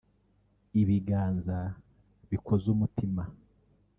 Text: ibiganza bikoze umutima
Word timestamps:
ibiganza 0.81 1.57
bikoze 2.29 2.65
umutima 2.75 3.23